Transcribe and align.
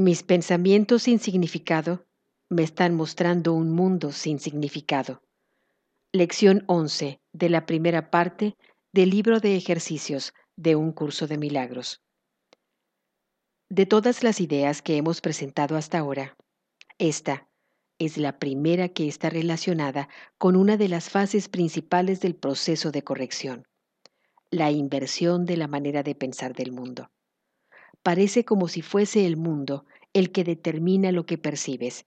Mis 0.00 0.22
pensamientos 0.22 1.02
sin 1.02 1.18
significado 1.18 2.06
me 2.48 2.62
están 2.62 2.94
mostrando 2.94 3.52
un 3.52 3.70
mundo 3.70 4.12
sin 4.12 4.38
significado. 4.38 5.20
Lección 6.10 6.64
11 6.68 7.20
de 7.34 7.48
la 7.50 7.66
primera 7.66 8.10
parte 8.10 8.56
del 8.92 9.10
libro 9.10 9.40
de 9.40 9.56
ejercicios 9.56 10.32
de 10.56 10.74
un 10.74 10.92
curso 10.92 11.26
de 11.26 11.36
milagros. 11.36 12.00
De 13.68 13.84
todas 13.84 14.22
las 14.22 14.40
ideas 14.40 14.80
que 14.80 14.96
hemos 14.96 15.20
presentado 15.20 15.76
hasta 15.76 15.98
ahora, 15.98 16.34
esta 16.96 17.46
es 17.98 18.16
la 18.16 18.38
primera 18.38 18.88
que 18.88 19.06
está 19.06 19.28
relacionada 19.28 20.08
con 20.38 20.56
una 20.56 20.78
de 20.78 20.88
las 20.88 21.10
fases 21.10 21.50
principales 21.50 22.22
del 22.22 22.34
proceso 22.34 22.90
de 22.90 23.04
corrección, 23.04 23.68
la 24.50 24.70
inversión 24.70 25.44
de 25.44 25.58
la 25.58 25.68
manera 25.68 26.02
de 26.02 26.14
pensar 26.14 26.54
del 26.54 26.72
mundo 26.72 27.10
parece 28.02 28.44
como 28.44 28.68
si 28.68 28.82
fuese 28.82 29.26
el 29.26 29.36
mundo 29.36 29.84
el 30.12 30.32
que 30.32 30.44
determina 30.44 31.12
lo 31.12 31.26
que 31.26 31.38
percibes. 31.38 32.06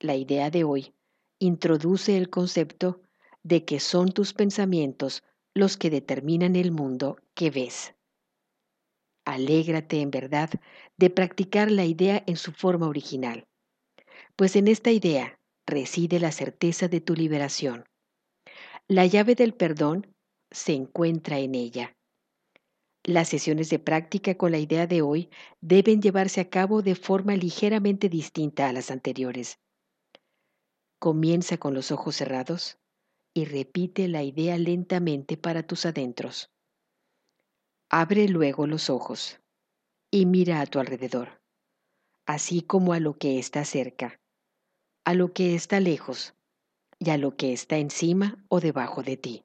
La 0.00 0.14
idea 0.14 0.50
de 0.50 0.64
hoy 0.64 0.94
introduce 1.38 2.16
el 2.16 2.30
concepto 2.30 3.02
de 3.42 3.64
que 3.64 3.80
son 3.80 4.12
tus 4.12 4.32
pensamientos 4.32 5.22
los 5.54 5.76
que 5.76 5.90
determinan 5.90 6.56
el 6.56 6.70
mundo 6.70 7.16
que 7.34 7.50
ves. 7.50 7.94
Alégrate 9.24 10.00
en 10.00 10.10
verdad 10.10 10.50
de 10.96 11.10
practicar 11.10 11.70
la 11.70 11.84
idea 11.84 12.22
en 12.26 12.36
su 12.36 12.52
forma 12.52 12.86
original, 12.86 13.46
pues 14.36 14.54
en 14.54 14.68
esta 14.68 14.92
idea 14.92 15.40
reside 15.66 16.20
la 16.20 16.30
certeza 16.30 16.88
de 16.88 17.00
tu 17.00 17.14
liberación. 17.14 17.88
La 18.86 19.04
llave 19.06 19.34
del 19.34 19.54
perdón 19.54 20.14
se 20.50 20.74
encuentra 20.74 21.38
en 21.38 21.54
ella. 21.54 21.95
Las 23.06 23.28
sesiones 23.28 23.70
de 23.70 23.78
práctica 23.78 24.34
con 24.34 24.50
la 24.50 24.58
idea 24.58 24.88
de 24.88 25.00
hoy 25.00 25.30
deben 25.60 26.02
llevarse 26.02 26.40
a 26.40 26.50
cabo 26.50 26.82
de 26.82 26.96
forma 26.96 27.36
ligeramente 27.36 28.08
distinta 28.08 28.68
a 28.68 28.72
las 28.72 28.90
anteriores. 28.90 29.60
Comienza 30.98 31.56
con 31.56 31.72
los 31.72 31.92
ojos 31.92 32.16
cerrados 32.16 32.80
y 33.32 33.44
repite 33.44 34.08
la 34.08 34.24
idea 34.24 34.58
lentamente 34.58 35.36
para 35.36 35.62
tus 35.62 35.86
adentros. 35.86 36.50
Abre 37.90 38.28
luego 38.28 38.66
los 38.66 38.90
ojos 38.90 39.40
y 40.10 40.26
mira 40.26 40.60
a 40.60 40.66
tu 40.66 40.80
alrededor, 40.80 41.40
así 42.26 42.60
como 42.60 42.92
a 42.92 42.98
lo 42.98 43.18
que 43.18 43.38
está 43.38 43.64
cerca, 43.64 44.20
a 45.04 45.14
lo 45.14 45.32
que 45.32 45.54
está 45.54 45.78
lejos 45.78 46.34
y 46.98 47.10
a 47.10 47.18
lo 47.18 47.36
que 47.36 47.52
está 47.52 47.76
encima 47.76 48.44
o 48.48 48.58
debajo 48.58 49.04
de 49.04 49.16
ti. 49.16 49.44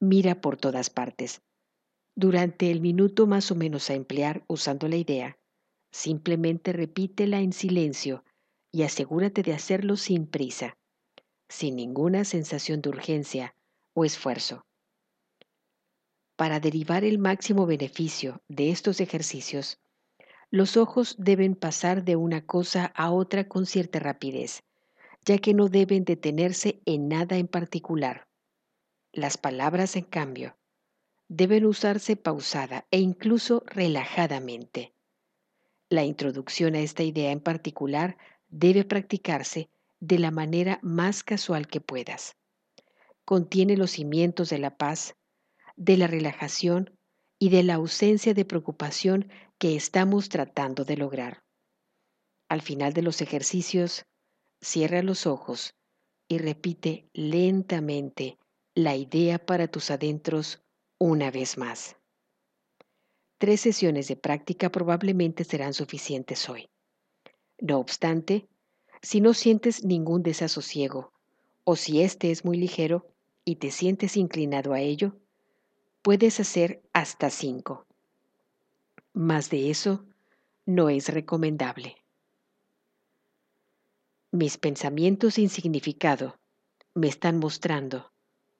Mira 0.00 0.40
por 0.40 0.56
todas 0.56 0.88
partes 0.88 1.42
durante 2.16 2.70
el 2.70 2.80
minuto 2.80 3.26
más 3.26 3.50
o 3.50 3.54
menos 3.54 3.90
a 3.90 3.94
emplear 3.94 4.44
usando 4.46 4.88
la 4.88 4.96
idea, 4.96 5.38
simplemente 5.90 6.72
repítela 6.72 7.40
en 7.40 7.52
silencio 7.52 8.24
y 8.72 8.82
asegúrate 8.82 9.42
de 9.42 9.52
hacerlo 9.52 9.96
sin 9.96 10.26
prisa, 10.26 10.76
sin 11.48 11.76
ninguna 11.76 12.24
sensación 12.24 12.82
de 12.82 12.88
urgencia 12.90 13.54
o 13.94 14.04
esfuerzo. 14.04 14.64
Para 16.36 16.58
derivar 16.60 17.04
el 17.04 17.18
máximo 17.18 17.66
beneficio 17.66 18.42
de 18.48 18.70
estos 18.70 19.00
ejercicios, 19.00 19.78
los 20.50 20.76
ojos 20.76 21.16
deben 21.18 21.54
pasar 21.54 22.04
de 22.04 22.16
una 22.16 22.44
cosa 22.44 22.86
a 22.96 23.10
otra 23.10 23.48
con 23.48 23.66
cierta 23.66 23.98
rapidez, 23.98 24.62
ya 25.24 25.38
que 25.38 25.54
no 25.54 25.68
deben 25.68 26.04
detenerse 26.04 26.80
en 26.86 27.08
nada 27.08 27.36
en 27.38 27.48
particular. 27.48 28.28
Las 29.12 29.36
palabras, 29.36 29.96
en 29.96 30.04
cambio, 30.04 30.56
deben 31.28 31.66
usarse 31.66 32.16
pausada 32.16 32.86
e 32.90 32.98
incluso 33.00 33.62
relajadamente. 33.66 34.94
La 35.88 36.04
introducción 36.04 36.74
a 36.74 36.80
esta 36.80 37.02
idea 37.02 37.30
en 37.30 37.40
particular 37.40 38.16
debe 38.48 38.84
practicarse 38.84 39.70
de 40.00 40.18
la 40.18 40.30
manera 40.30 40.78
más 40.82 41.22
casual 41.22 41.66
que 41.66 41.80
puedas. 41.80 42.36
Contiene 43.24 43.76
los 43.76 43.92
cimientos 43.92 44.50
de 44.50 44.58
la 44.58 44.76
paz, 44.76 45.16
de 45.76 45.96
la 45.96 46.06
relajación 46.06 46.98
y 47.38 47.48
de 47.48 47.62
la 47.62 47.74
ausencia 47.74 48.34
de 48.34 48.44
preocupación 48.44 49.30
que 49.58 49.76
estamos 49.76 50.28
tratando 50.28 50.84
de 50.84 50.96
lograr. 50.96 51.42
Al 52.48 52.60
final 52.60 52.92
de 52.92 53.02
los 53.02 53.20
ejercicios, 53.22 54.06
cierra 54.60 55.02
los 55.02 55.26
ojos 55.26 55.74
y 56.28 56.38
repite 56.38 57.08
lentamente 57.12 58.38
la 58.74 58.96
idea 58.96 59.38
para 59.38 59.68
tus 59.68 59.90
adentros 59.90 60.62
una 60.98 61.30
vez 61.30 61.58
más. 61.58 61.96
Tres 63.38 63.60
sesiones 63.60 64.08
de 64.08 64.16
práctica 64.16 64.70
probablemente 64.70 65.44
serán 65.44 65.74
suficientes 65.74 66.48
hoy. 66.48 66.68
No 67.58 67.78
obstante, 67.78 68.48
si 69.02 69.20
no 69.20 69.34
sientes 69.34 69.84
ningún 69.84 70.22
desasosiego 70.22 71.12
o 71.64 71.76
si 71.76 72.02
éste 72.02 72.30
es 72.30 72.44
muy 72.44 72.56
ligero 72.56 73.06
y 73.44 73.56
te 73.56 73.70
sientes 73.70 74.16
inclinado 74.16 74.72
a 74.72 74.80
ello, 74.80 75.16
puedes 76.02 76.40
hacer 76.40 76.82
hasta 76.92 77.30
cinco. 77.30 77.86
Más 79.12 79.50
de 79.50 79.70
eso 79.70 80.04
no 80.66 80.88
es 80.88 81.08
recomendable. 81.08 81.96
Mis 84.30 84.58
pensamientos 84.58 85.34
sin 85.34 85.48
significado 85.48 86.38
me 86.94 87.08
están 87.08 87.38
mostrando 87.38 88.12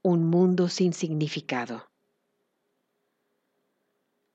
un 0.02 0.24
mundo 0.24 0.68
sin 0.68 0.92
significado. 0.92 1.88